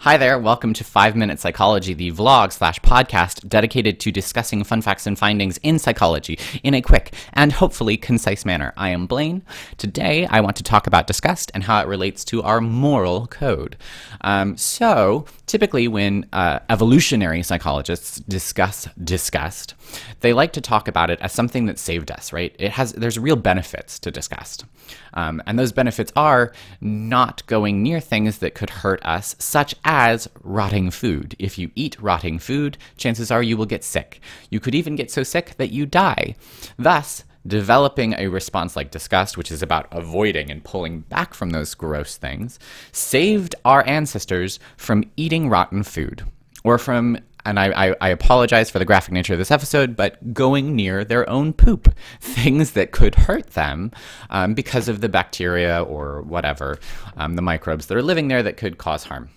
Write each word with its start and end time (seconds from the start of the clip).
Hi 0.00 0.18
there, 0.18 0.38
welcome 0.38 0.74
to 0.74 0.84
5 0.84 1.16
Minute 1.16 1.40
Psychology, 1.40 1.94
the 1.94 2.12
vlog 2.12 2.52
slash 2.52 2.78
podcast 2.80 3.48
dedicated 3.48 3.98
to 4.00 4.12
discussing 4.12 4.62
fun 4.62 4.82
facts 4.82 5.06
and 5.06 5.18
findings 5.18 5.58
in 5.62 5.78
psychology 5.78 6.38
in 6.62 6.74
a 6.74 6.82
quick 6.82 7.14
and 7.32 7.50
hopefully 7.50 7.96
concise 7.96 8.44
manner. 8.44 8.74
I 8.76 8.90
am 8.90 9.06
Blaine. 9.06 9.42
Today 9.78 10.26
I 10.26 10.42
want 10.42 10.54
to 10.56 10.62
talk 10.62 10.86
about 10.86 11.06
disgust 11.06 11.50
and 11.54 11.64
how 11.64 11.80
it 11.80 11.88
relates 11.88 12.24
to 12.26 12.42
our 12.42 12.60
moral 12.60 13.26
code. 13.26 13.76
Um, 14.20 14.56
so, 14.58 15.24
typically 15.46 15.88
when 15.88 16.26
uh, 16.32 16.60
evolutionary 16.68 17.42
psychologists 17.42 18.20
discuss 18.20 18.86
disgust, 19.02 19.74
they 20.20 20.34
like 20.34 20.52
to 20.52 20.60
talk 20.60 20.88
about 20.88 21.10
it 21.10 21.18
as 21.20 21.32
something 21.32 21.66
that 21.66 21.78
saved 21.78 22.10
us, 22.10 22.32
right? 22.34 22.54
It 22.58 22.72
has, 22.72 22.92
there's 22.92 23.18
real 23.18 23.36
benefits 23.36 23.98
to 24.00 24.10
disgust. 24.10 24.66
Um, 25.14 25.42
and 25.46 25.58
those 25.58 25.72
benefits 25.72 26.12
are 26.14 26.52
not 26.80 27.44
going 27.46 27.82
near 27.82 27.98
things 27.98 28.38
that 28.38 28.54
could 28.54 28.70
hurt 28.70 29.04
us, 29.04 29.34
such 29.38 29.74
as 29.86 30.28
rotting 30.42 30.90
food. 30.90 31.36
If 31.38 31.56
you 31.58 31.70
eat 31.76 31.96
rotting 32.00 32.40
food, 32.40 32.76
chances 32.96 33.30
are 33.30 33.42
you 33.42 33.56
will 33.56 33.66
get 33.66 33.84
sick. 33.84 34.20
You 34.50 34.58
could 34.60 34.74
even 34.74 34.96
get 34.96 35.12
so 35.12 35.22
sick 35.22 35.54
that 35.56 35.70
you 35.70 35.86
die. 35.86 36.34
Thus, 36.76 37.24
developing 37.46 38.12
a 38.14 38.26
response 38.26 38.74
like 38.74 38.90
disgust, 38.90 39.38
which 39.38 39.52
is 39.52 39.62
about 39.62 39.86
avoiding 39.92 40.50
and 40.50 40.64
pulling 40.64 41.00
back 41.02 41.34
from 41.34 41.50
those 41.50 41.74
gross 41.74 42.16
things, 42.16 42.58
saved 42.90 43.54
our 43.64 43.86
ancestors 43.86 44.58
from 44.76 45.04
eating 45.16 45.48
rotten 45.48 45.84
food 45.84 46.24
or 46.64 46.78
from 46.78 47.18
and 47.44 47.60
I, 47.60 47.94
I, 48.00 48.08
apologize 48.08 48.70
for 48.70 48.80
the 48.80 48.84
graphic 48.84 49.12
nature 49.12 49.32
of 49.34 49.38
this 49.38 49.52
episode, 49.52 49.94
but 49.94 50.34
going 50.34 50.74
near 50.74 51.04
their 51.04 51.30
own 51.30 51.52
poop, 51.52 51.94
things 52.20 52.72
that 52.72 52.90
could 52.90 53.14
hurt 53.14 53.50
them 53.50 53.92
um, 54.30 54.54
because 54.54 54.88
of 54.88 55.00
the 55.00 55.08
bacteria 55.08 55.80
or 55.84 56.22
whatever, 56.22 56.76
um, 57.16 57.36
the 57.36 57.42
microbes 57.42 57.86
that 57.86 57.96
are 57.96 58.02
living 58.02 58.26
there 58.26 58.42
that 58.42 58.56
could 58.56 58.78
cause 58.78 59.04
harm. 59.04 59.30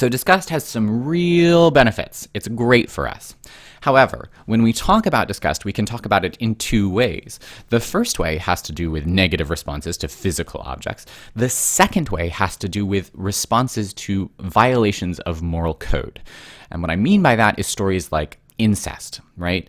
So, 0.00 0.08
disgust 0.08 0.48
has 0.48 0.64
some 0.64 1.04
real 1.04 1.70
benefits. 1.70 2.26
It's 2.32 2.48
great 2.48 2.90
for 2.90 3.06
us. 3.06 3.34
However, 3.82 4.30
when 4.46 4.62
we 4.62 4.72
talk 4.72 5.04
about 5.04 5.28
disgust, 5.28 5.66
we 5.66 5.74
can 5.74 5.84
talk 5.84 6.06
about 6.06 6.24
it 6.24 6.38
in 6.38 6.54
two 6.54 6.88
ways. 6.88 7.38
The 7.68 7.80
first 7.80 8.18
way 8.18 8.38
has 8.38 8.62
to 8.62 8.72
do 8.72 8.90
with 8.90 9.04
negative 9.04 9.50
responses 9.50 9.98
to 9.98 10.08
physical 10.08 10.62
objects. 10.62 11.04
The 11.36 11.50
second 11.50 12.08
way 12.08 12.30
has 12.30 12.56
to 12.56 12.66
do 12.66 12.86
with 12.86 13.10
responses 13.12 13.92
to 13.92 14.30
violations 14.40 15.20
of 15.20 15.42
moral 15.42 15.74
code. 15.74 16.22
And 16.70 16.80
what 16.80 16.90
I 16.90 16.96
mean 16.96 17.20
by 17.20 17.36
that 17.36 17.58
is 17.58 17.66
stories 17.66 18.10
like 18.10 18.38
incest, 18.56 19.20
right? 19.36 19.68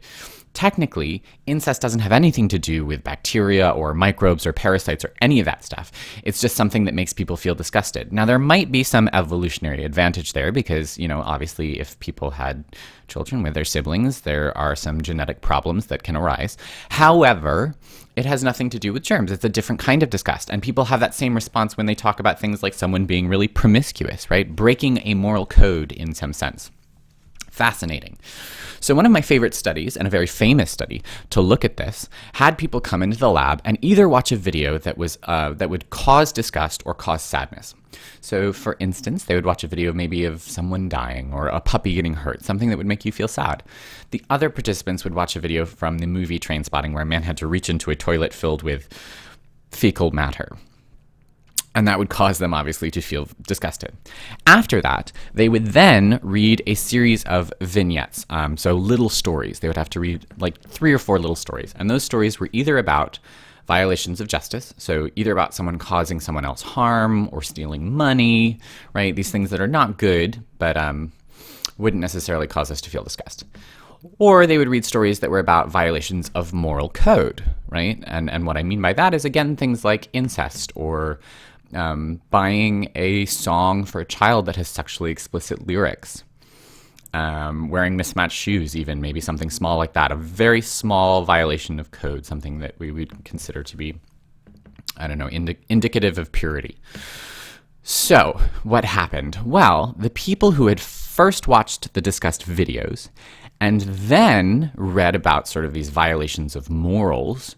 Technically, 0.54 1.24
incest 1.46 1.82
doesn't 1.82 2.02
have 2.02 2.12
anything 2.12 2.48
to 2.50 2.60
do 2.60 2.86
with 2.86 3.04
bacteria 3.04 3.70
or 3.70 3.94
microbes 3.94 4.46
or 4.46 4.52
parasites 4.52 5.06
or 5.06 5.14
any 5.22 5.40
of 5.40 5.46
that 5.46 5.64
stuff. 5.64 5.92
It's 6.24 6.42
just 6.42 6.56
something 6.56 6.86
that 6.86 6.94
makes 6.94 7.14
people 7.14 7.38
feel 7.38 7.56
disgusted. 7.56 8.12
Now, 8.12 8.26
there 8.26 8.40
might 8.40 8.72
be 8.72 8.84
some 8.84 9.10
evolutionary 9.14 9.86
advantage 9.86 10.34
there 10.34 10.52
because, 10.52 10.98
you 10.98 11.08
know, 11.08 11.22
obviously, 11.22 11.80
if 11.80 12.00
people 12.00 12.32
had 12.32 12.66
children 13.08 13.44
with 13.44 13.54
their 13.54 13.66
siblings, 13.66 14.22
there 14.22 14.58
are 14.58 14.76
some 14.76 15.02
genetic 15.02 15.42
problems 15.42 15.88
that 15.88 16.04
can 16.04 16.16
arise. 16.16 16.58
However, 16.90 17.76
it 18.16 18.26
has 18.26 18.44
nothing 18.44 18.70
to 18.72 18.80
do 18.80 18.92
with 18.92 19.04
germs. 19.04 19.32
It's 19.32 19.46
a 19.46 19.50
different 19.50 19.80
kind 19.80 20.04
of 20.04 20.10
disgust. 20.10 20.50
And 20.50 20.62
people 20.62 20.86
have 20.86 21.00
that 21.00 21.16
same 21.16 21.34
response 21.34 21.78
when 21.78 21.86
they 21.86 21.96
talk 21.96 22.20
about 22.20 22.40
things 22.40 22.62
like 22.62 22.74
someone 22.74 23.06
being 23.06 23.30
really 23.30 23.48
promiscuous, 23.48 24.30
right? 24.30 24.54
Breaking 24.54 25.00
a 25.06 25.14
moral 25.14 25.46
code 25.46 25.94
in 25.94 26.14
some 26.14 26.34
sense. 26.34 26.72
Fascinating. 27.52 28.18
So, 28.80 28.96
one 28.96 29.06
of 29.06 29.12
my 29.12 29.20
favorite 29.20 29.54
studies, 29.54 29.98
and 29.98 30.08
a 30.08 30.10
very 30.10 30.26
famous 30.26 30.72
study 30.72 31.04
to 31.32 31.42
look 31.42 31.66
at 31.66 31.76
this, 31.76 32.08
had 32.34 32.58
people 32.58 32.80
come 32.80 33.04
into 33.04 33.18
the 33.18 33.30
lab 33.30 33.62
and 33.66 33.78
either 33.82 34.08
watch 34.08 34.32
a 34.32 34.38
video 34.38 34.78
that 34.80 34.98
was 34.98 35.20
uh, 35.24 35.52
that 35.54 35.70
would 35.70 35.90
cause 35.90 36.32
disgust 36.32 36.82
or 36.86 36.94
cause 36.94 37.22
sadness. 37.22 37.76
So, 38.22 38.54
for 38.54 38.78
instance, 38.80 39.26
they 39.26 39.36
would 39.36 39.46
watch 39.46 39.66
a 39.66 39.68
video 39.68 39.92
maybe 39.92 40.24
of 40.24 40.42
someone 40.42 40.88
dying 40.88 41.34
or 41.34 41.50
a 41.50 41.60
puppy 41.60 41.94
getting 41.94 42.14
hurt, 42.14 42.42
something 42.42 42.70
that 42.70 42.78
would 42.78 42.88
make 42.88 43.04
you 43.04 43.12
feel 43.12 43.28
sad. 43.28 43.64
The 44.12 44.24
other 44.30 44.50
participants 44.50 45.04
would 45.04 45.14
watch 45.14 45.36
a 45.36 45.42
video 45.42 45.66
from 45.66 45.98
the 45.98 46.08
movie 46.08 46.40
Trainspotting, 46.40 46.94
where 46.94 47.04
a 47.04 47.06
man 47.06 47.24
had 47.24 47.38
to 47.38 47.48
reach 47.48 47.70
into 47.70 47.92
a 47.92 47.96
toilet 47.96 48.34
filled 48.34 48.64
with 48.64 48.88
fecal 49.72 50.12
matter 50.12 50.58
and 51.76 51.88
that 51.88 52.00
would 52.00 52.10
cause 52.10 52.40
them 52.40 52.54
obviously 52.54 52.92
to 52.92 53.02
feel 53.02 53.28
disgusted. 53.48 53.96
After 54.46 54.82
that, 54.82 55.12
they 55.34 55.50
would 55.50 55.68
then 55.68 56.20
read 56.22 56.62
a 56.68 56.76
series 56.76 57.24
of 57.26 57.54
vignettes, 57.62 58.26
um, 58.30 58.58
so 58.58 58.74
little 58.74 59.10
stories. 59.10 59.60
They 59.60 59.68
would 59.68 59.78
have 59.78 59.90
to 59.92 60.00
read 60.00 60.26
like 60.38 60.62
three 60.62 60.94
or 60.94 61.00
four 61.00 61.20
little 61.20 61.36
stories, 61.36 61.74
and 61.78 61.90
those 61.90 62.04
stories 62.04 62.40
were 62.40 62.50
either 62.52 62.78
about 62.78 63.20
violations 63.68 64.20
of 64.20 64.28
justice, 64.28 64.74
so 64.78 65.10
either 65.16 65.32
about 65.32 65.54
someone 65.54 65.78
causing 65.78 66.20
someone 66.20 66.46
else 66.46 66.62
harm 66.62 67.30
or 67.32 67.42
stealing 67.42 67.94
money, 67.94 68.60
right? 68.94 69.16
These 69.16 69.32
things 69.32 69.50
that 69.52 69.62
are 69.62 69.68
not 69.68 69.98
good, 69.98 70.44
but 70.58 70.76
um, 70.76 71.12
wouldn't 71.78 72.02
necessarily 72.02 72.48
cause 72.48 72.72
us 72.72 72.82
to 72.82 72.90
feel 72.90 73.04
disgust. 73.04 73.46
Or 74.18 74.48
they 74.48 74.58
would 74.58 74.68
read 74.68 74.84
stories 74.84 75.20
that 75.20 75.30
were 75.30 75.40
about 75.40 75.70
violations 75.70 76.32
of 76.34 76.54
moral 76.54 76.90
code, 76.90 77.44
right? 77.70 78.04
And 78.08 78.30
and 78.30 78.48
what 78.48 78.58
I 78.58 78.64
mean 78.64 78.82
by 78.82 78.94
that 78.94 79.14
is 79.14 79.26
again 79.26 79.56
things 79.56 79.86
like 79.86 80.10
incest 80.12 80.72
or 80.76 81.20
um, 81.74 82.22
buying 82.30 82.92
a 82.96 83.26
song 83.26 83.84
for 83.84 84.02
a 84.02 84.06
child 84.06 84.46
that 84.46 84.56
has 84.56 84.68
sexually 84.68 85.12
explicit 85.12 85.68
lyrics, 85.68 86.24
um, 87.14 87.70
wearing 87.70 87.98
mismatched 87.98 88.38
shoes, 88.38 88.76
even 88.76 89.02
maybe 89.02 89.22
something 89.22 89.50
small 89.50 89.78
like 89.78 89.94
that, 89.94 90.12
a 90.12 90.16
very 90.16 90.62
small 90.62 91.24
violation 91.24 91.80
of 91.80 91.92
code, 91.92 92.26
something 92.26 92.60
that 92.60 92.76
we 92.80 92.92
would 92.92 93.24
consider 93.26 93.64
to 93.64 93.78
be, 93.78 93.96
I 94.98 95.08
don't 95.08 95.18
know, 95.18 95.30
indi- 95.30 95.58
indicative 95.70 96.18
of 96.18 96.32
purity. 96.32 96.78
So, 97.84 98.40
what 98.64 98.86
happened? 98.86 99.40
Well, 99.44 99.96
the 99.98 100.12
people 100.12 100.52
who 100.52 100.68
had 100.68 100.80
first 100.80 101.48
watched 101.48 101.94
the 101.94 102.02
discussed 102.02 102.48
videos 102.48 103.10
and 103.60 103.82
then 103.82 104.72
read 104.76 105.16
about 105.16 105.48
sort 105.48 105.66
of 105.66 105.74
these 105.74 105.90
violations 105.90 106.56
of 106.56 106.70
morals 106.70 107.56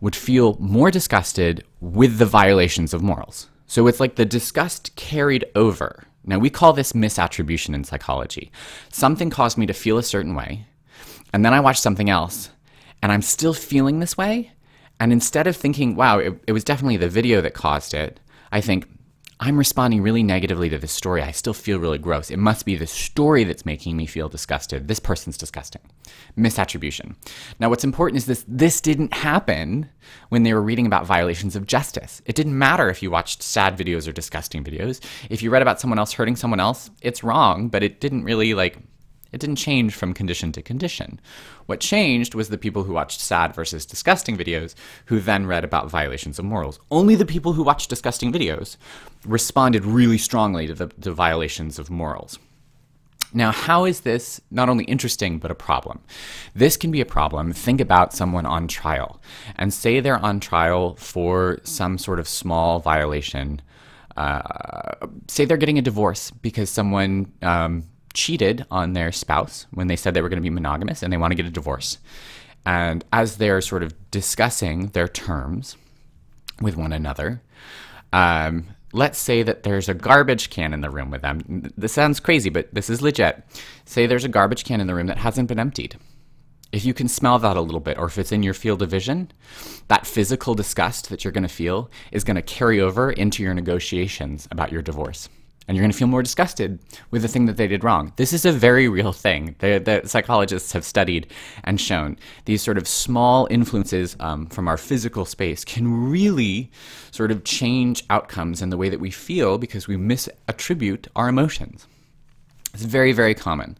would 0.00 0.16
feel 0.16 0.56
more 0.58 0.90
disgusted 0.90 1.64
with 1.80 2.18
the 2.18 2.26
violations 2.26 2.94
of 2.94 3.02
morals. 3.02 3.49
So 3.70 3.86
it's 3.86 4.00
like 4.00 4.16
the 4.16 4.24
disgust 4.24 4.96
carried 4.96 5.44
over. 5.54 6.02
Now, 6.24 6.40
we 6.40 6.50
call 6.50 6.72
this 6.72 6.92
misattribution 6.92 7.72
in 7.72 7.84
psychology. 7.84 8.50
Something 8.90 9.30
caused 9.30 9.56
me 9.56 9.64
to 9.66 9.72
feel 9.72 9.96
a 9.96 10.02
certain 10.02 10.34
way, 10.34 10.66
and 11.32 11.44
then 11.44 11.54
I 11.54 11.60
watched 11.60 11.80
something 11.80 12.10
else, 12.10 12.50
and 13.00 13.12
I'm 13.12 13.22
still 13.22 13.54
feeling 13.54 14.00
this 14.00 14.18
way. 14.18 14.50
And 14.98 15.12
instead 15.12 15.46
of 15.46 15.54
thinking, 15.54 15.94
wow, 15.94 16.18
it, 16.18 16.34
it 16.48 16.52
was 16.52 16.64
definitely 16.64 16.96
the 16.96 17.08
video 17.08 17.40
that 17.42 17.54
caused 17.54 17.94
it, 17.94 18.18
I 18.50 18.60
think, 18.60 18.88
I'm 19.42 19.56
responding 19.56 20.02
really 20.02 20.22
negatively 20.22 20.68
to 20.68 20.76
this 20.76 20.92
story. 20.92 21.22
I 21.22 21.30
still 21.30 21.54
feel 21.54 21.78
really 21.78 21.96
gross. 21.96 22.30
It 22.30 22.36
must 22.36 22.66
be 22.66 22.76
the 22.76 22.86
story 22.86 23.42
that's 23.44 23.64
making 23.64 23.96
me 23.96 24.04
feel 24.04 24.28
disgusted. 24.28 24.86
This 24.86 25.00
person's 25.00 25.38
disgusting. 25.38 25.80
Misattribution. 26.36 27.16
Now, 27.58 27.70
what's 27.70 27.82
important 27.82 28.18
is 28.18 28.26
this 28.26 28.44
this 28.46 28.82
didn't 28.82 29.14
happen 29.14 29.88
when 30.28 30.42
they 30.42 30.52
were 30.52 30.60
reading 30.60 30.84
about 30.84 31.06
violations 31.06 31.56
of 31.56 31.66
justice. 31.66 32.20
It 32.26 32.36
didn't 32.36 32.58
matter 32.58 32.90
if 32.90 33.02
you 33.02 33.10
watched 33.10 33.42
sad 33.42 33.78
videos 33.78 34.06
or 34.06 34.12
disgusting 34.12 34.62
videos. 34.62 35.02
If 35.30 35.42
you 35.42 35.48
read 35.48 35.62
about 35.62 35.80
someone 35.80 35.98
else 35.98 36.12
hurting 36.12 36.36
someone 36.36 36.60
else, 36.60 36.90
it's 37.00 37.24
wrong, 37.24 37.68
but 37.68 37.82
it 37.82 37.98
didn't 37.98 38.24
really 38.24 38.52
like 38.52 38.76
it 39.32 39.40
didn't 39.40 39.56
change 39.56 39.94
from 39.94 40.14
condition 40.14 40.52
to 40.52 40.62
condition. 40.62 41.20
What 41.66 41.80
changed 41.80 42.34
was 42.34 42.48
the 42.48 42.58
people 42.58 42.84
who 42.84 42.92
watched 42.92 43.20
sad 43.20 43.54
versus 43.54 43.86
disgusting 43.86 44.36
videos, 44.36 44.74
who 45.06 45.20
then 45.20 45.46
read 45.46 45.64
about 45.64 45.90
violations 45.90 46.38
of 46.38 46.44
morals. 46.44 46.80
Only 46.90 47.14
the 47.14 47.26
people 47.26 47.52
who 47.52 47.62
watched 47.62 47.90
disgusting 47.90 48.32
videos 48.32 48.76
responded 49.24 49.84
really 49.84 50.18
strongly 50.18 50.66
to 50.66 50.74
the, 50.74 50.90
the 50.98 51.12
violations 51.12 51.78
of 51.78 51.90
morals. 51.90 52.38
Now, 53.32 53.52
how 53.52 53.84
is 53.84 54.00
this 54.00 54.40
not 54.50 54.68
only 54.68 54.84
interesting, 54.84 55.38
but 55.38 55.50
a 55.50 55.54
problem? 55.54 56.00
This 56.54 56.76
can 56.76 56.90
be 56.90 57.00
a 57.00 57.06
problem. 57.06 57.52
Think 57.52 57.80
about 57.80 58.12
someone 58.12 58.44
on 58.44 58.66
trial 58.66 59.20
and 59.56 59.72
say 59.72 60.00
they're 60.00 60.18
on 60.24 60.40
trial 60.40 60.96
for 60.96 61.60
some 61.62 61.96
sort 61.96 62.18
of 62.18 62.26
small 62.26 62.80
violation. 62.80 63.62
Uh, 64.16 65.06
say 65.28 65.44
they're 65.44 65.56
getting 65.56 65.78
a 65.78 65.82
divorce 65.82 66.32
because 66.32 66.70
someone 66.70 67.32
um, 67.42 67.84
cheated 68.12 68.66
on 68.70 68.92
their 68.92 69.12
spouse 69.12 69.66
when 69.70 69.86
they 69.86 69.96
said 69.96 70.14
they 70.14 70.22
were 70.22 70.28
going 70.28 70.42
to 70.42 70.42
be 70.42 70.50
monogamous 70.50 71.02
and 71.02 71.12
they 71.12 71.16
want 71.16 71.30
to 71.30 71.36
get 71.36 71.46
a 71.46 71.50
divorce. 71.50 71.98
And 72.66 73.04
as 73.12 73.36
they're 73.36 73.60
sort 73.60 73.82
of 73.82 73.94
discussing 74.10 74.88
their 74.88 75.08
terms 75.08 75.76
with 76.60 76.76
one 76.76 76.92
another, 76.92 77.42
um, 78.12 78.66
let's 78.92 79.18
say 79.18 79.42
that 79.42 79.62
there's 79.62 79.88
a 79.88 79.94
garbage 79.94 80.50
can 80.50 80.74
in 80.74 80.80
the 80.80 80.90
room 80.90 81.10
with 81.10 81.22
them. 81.22 81.72
This 81.76 81.92
sounds 81.92 82.20
crazy, 82.20 82.50
but 82.50 82.72
this 82.74 82.90
is 82.90 83.00
legit. 83.00 83.42
Say 83.84 84.06
there's 84.06 84.24
a 84.24 84.28
garbage 84.28 84.64
can 84.64 84.80
in 84.80 84.86
the 84.86 84.94
room 84.94 85.06
that 85.06 85.18
hasn't 85.18 85.48
been 85.48 85.60
emptied. 85.60 85.96
If 86.72 86.84
you 86.84 86.94
can 86.94 87.08
smell 87.08 87.38
that 87.40 87.56
a 87.56 87.60
little 87.60 87.80
bit, 87.80 87.98
or 87.98 88.06
if 88.06 88.18
it's 88.18 88.30
in 88.30 88.44
your 88.44 88.54
field 88.54 88.80
of 88.82 88.90
vision, 88.90 89.32
that 89.88 90.06
physical 90.06 90.54
disgust 90.54 91.08
that 91.08 91.24
you're 91.24 91.32
going 91.32 91.42
to 91.42 91.48
feel 91.48 91.90
is 92.12 92.22
going 92.22 92.36
to 92.36 92.42
carry 92.42 92.80
over 92.80 93.10
into 93.10 93.42
your 93.42 93.54
negotiations 93.54 94.46
about 94.52 94.70
your 94.70 94.82
divorce 94.82 95.28
and 95.70 95.76
you're 95.76 95.84
going 95.84 95.92
to 95.92 95.96
feel 95.96 96.08
more 96.08 96.20
disgusted 96.20 96.80
with 97.12 97.22
the 97.22 97.28
thing 97.28 97.46
that 97.46 97.56
they 97.56 97.68
did 97.68 97.84
wrong. 97.84 98.12
This 98.16 98.32
is 98.32 98.44
a 98.44 98.50
very 98.50 98.88
real 98.88 99.12
thing. 99.12 99.54
The, 99.60 99.78
the 99.78 100.08
psychologists 100.08 100.72
have 100.72 100.84
studied 100.84 101.28
and 101.62 101.80
shown 101.80 102.16
these 102.46 102.60
sort 102.60 102.76
of 102.76 102.88
small 102.88 103.46
influences 103.52 104.16
um, 104.18 104.46
from 104.46 104.66
our 104.66 104.76
physical 104.76 105.24
space 105.24 105.64
can 105.64 106.10
really 106.10 106.72
sort 107.12 107.30
of 107.30 107.44
change 107.44 108.02
outcomes 108.10 108.62
in 108.62 108.70
the 108.70 108.76
way 108.76 108.88
that 108.88 108.98
we 108.98 109.12
feel 109.12 109.58
because 109.58 109.86
we 109.86 109.94
misattribute 109.94 111.06
our 111.14 111.28
emotions. 111.28 111.86
It's 112.74 112.84
very, 112.84 113.12
very 113.12 113.34
common. 113.34 113.78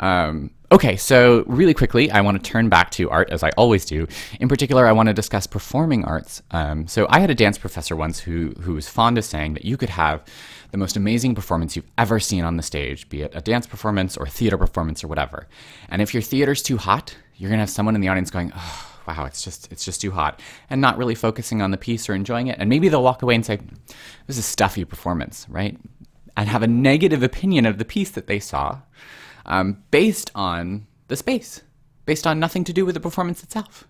Um, 0.00 0.50
okay, 0.70 0.96
so 0.96 1.44
really 1.46 1.74
quickly, 1.74 2.10
I 2.10 2.20
want 2.20 2.42
to 2.42 2.50
turn 2.50 2.68
back 2.68 2.90
to 2.92 3.08
art 3.10 3.30
as 3.30 3.42
I 3.42 3.50
always 3.56 3.84
do. 3.84 4.06
In 4.40 4.48
particular, 4.48 4.86
I 4.86 4.92
want 4.92 5.08
to 5.08 5.14
discuss 5.14 5.46
performing 5.46 6.04
arts. 6.04 6.42
Um, 6.50 6.86
so 6.86 7.06
I 7.08 7.20
had 7.20 7.30
a 7.30 7.34
dance 7.34 7.56
professor 7.58 7.96
once 7.96 8.20
who 8.20 8.50
who 8.60 8.74
was 8.74 8.88
fond 8.88 9.16
of 9.18 9.24
saying 9.24 9.54
that 9.54 9.64
you 9.64 9.76
could 9.76 9.90
have 9.90 10.24
the 10.72 10.78
most 10.78 10.96
amazing 10.96 11.34
performance 11.34 11.76
you've 11.76 11.90
ever 11.96 12.20
seen 12.20 12.44
on 12.44 12.56
the 12.56 12.62
stage, 12.62 13.08
be 13.08 13.22
it 13.22 13.32
a 13.34 13.40
dance 13.40 13.66
performance 13.66 14.16
or 14.16 14.26
theater 14.26 14.58
performance 14.58 15.02
or 15.02 15.08
whatever. 15.08 15.46
And 15.88 16.02
if 16.02 16.12
your 16.12 16.22
theater's 16.22 16.62
too 16.62 16.76
hot, 16.76 17.16
you're 17.36 17.50
gonna 17.50 17.62
have 17.62 17.70
someone 17.70 17.94
in 17.94 18.00
the 18.00 18.08
audience 18.08 18.30
going, 18.30 18.52
oh, 18.54 18.96
wow, 19.06 19.24
it's 19.24 19.42
just 19.42 19.70
it's 19.72 19.84
just 19.84 20.00
too 20.00 20.10
hot, 20.10 20.40
and 20.68 20.80
not 20.80 20.98
really 20.98 21.14
focusing 21.14 21.62
on 21.62 21.70
the 21.70 21.76
piece 21.76 22.08
or 22.08 22.14
enjoying 22.14 22.48
it. 22.48 22.56
And 22.58 22.68
maybe 22.68 22.88
they'll 22.88 23.02
walk 23.02 23.22
away 23.22 23.34
and 23.34 23.46
say, 23.46 23.56
"This 24.26 24.36
is 24.36 24.38
a 24.38 24.42
stuffy 24.42 24.84
performance," 24.84 25.46
right? 25.48 25.78
And 26.36 26.48
have 26.48 26.62
a 26.62 26.66
negative 26.66 27.22
opinion 27.22 27.64
of 27.64 27.78
the 27.78 27.84
piece 27.84 28.10
that 28.10 28.26
they 28.26 28.38
saw, 28.38 28.80
um, 29.46 29.82
based 29.90 30.30
on 30.34 30.86
the 31.08 31.16
space, 31.16 31.62
based 32.04 32.26
on 32.26 32.38
nothing 32.38 32.64
to 32.64 32.72
do 32.72 32.84
with 32.84 32.94
the 32.94 33.00
performance 33.00 33.42
itself. 33.42 33.88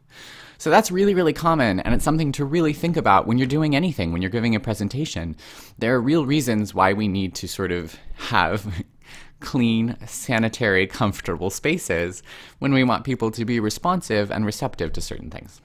So 0.58 0.70
that's 0.70 0.90
really, 0.90 1.14
really 1.14 1.34
common, 1.34 1.80
and 1.80 1.94
it's 1.94 2.04
something 2.04 2.32
to 2.32 2.44
really 2.44 2.72
think 2.72 2.96
about 2.96 3.26
when 3.26 3.36
you're 3.36 3.46
doing 3.46 3.76
anything, 3.76 4.12
when 4.12 4.22
you're 4.22 4.30
giving 4.30 4.54
a 4.54 4.60
presentation. 4.60 5.36
There 5.78 5.94
are 5.94 6.00
real 6.00 6.24
reasons 6.24 6.74
why 6.74 6.92
we 6.94 7.08
need 7.08 7.34
to 7.36 7.48
sort 7.48 7.72
of 7.72 7.96
have 8.14 8.84
clean, 9.40 9.96
sanitary, 10.06 10.86
comfortable 10.86 11.50
spaces 11.50 12.22
when 12.58 12.72
we 12.72 12.84
want 12.84 13.04
people 13.04 13.30
to 13.32 13.44
be 13.44 13.60
responsive 13.60 14.30
and 14.30 14.46
receptive 14.46 14.92
to 14.94 15.00
certain 15.02 15.30
things. 15.30 15.60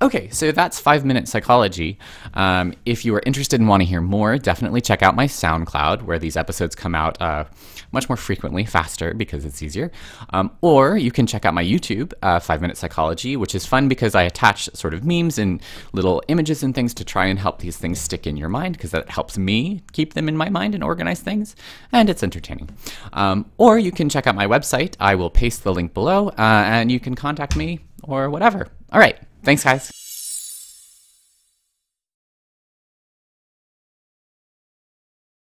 Okay, 0.00 0.28
so 0.30 0.52
that's 0.52 0.80
five 0.80 1.04
minute 1.04 1.28
psychology. 1.28 1.98
Um, 2.34 2.74
if 2.84 3.04
you 3.04 3.14
are 3.14 3.22
interested 3.26 3.60
and 3.60 3.68
want 3.68 3.82
to 3.82 3.84
hear 3.84 4.00
more, 4.00 4.38
definitely 4.38 4.80
check 4.80 5.02
out 5.02 5.14
my 5.14 5.26
SoundCloud, 5.26 6.02
where 6.02 6.18
these 6.18 6.36
episodes 6.36 6.74
come 6.74 6.94
out 6.94 7.20
uh, 7.20 7.44
much 7.92 8.08
more 8.08 8.16
frequently, 8.16 8.64
faster 8.64 9.14
because 9.14 9.44
it's 9.44 9.62
easier. 9.62 9.90
Um, 10.30 10.50
or 10.60 10.96
you 10.96 11.10
can 11.10 11.26
check 11.26 11.44
out 11.44 11.54
my 11.54 11.64
YouTube, 11.64 12.12
uh, 12.22 12.40
Five 12.40 12.60
Minute 12.60 12.76
Psychology, 12.76 13.36
which 13.36 13.54
is 13.54 13.64
fun 13.64 13.88
because 13.88 14.14
I 14.14 14.22
attach 14.22 14.68
sort 14.74 14.94
of 14.94 15.04
memes 15.04 15.38
and 15.38 15.62
little 15.92 16.22
images 16.28 16.62
and 16.62 16.74
things 16.74 16.92
to 16.94 17.04
try 17.04 17.26
and 17.26 17.38
help 17.38 17.60
these 17.60 17.76
things 17.76 18.00
stick 18.00 18.26
in 18.26 18.36
your 18.36 18.48
mind 18.48 18.76
because 18.76 18.90
that 18.90 19.10
helps 19.10 19.38
me 19.38 19.82
keep 19.92 20.14
them 20.14 20.28
in 20.28 20.36
my 20.36 20.48
mind 20.48 20.74
and 20.74 20.82
organize 20.82 21.20
things, 21.20 21.54
and 21.92 22.10
it's 22.10 22.22
entertaining. 22.22 22.70
Um, 23.12 23.50
or 23.56 23.78
you 23.78 23.92
can 23.92 24.08
check 24.08 24.26
out 24.26 24.34
my 24.34 24.46
website. 24.46 24.96
I 25.00 25.14
will 25.14 25.30
paste 25.30 25.64
the 25.64 25.72
link 25.72 25.94
below, 25.94 26.28
uh, 26.28 26.32
and 26.38 26.90
you 26.90 27.00
can 27.00 27.14
contact 27.14 27.56
me 27.56 27.80
or 28.02 28.30
whatever. 28.30 28.68
All 28.92 29.00
right. 29.00 29.18
Thanks, 29.46 29.62
guys. 29.62 29.95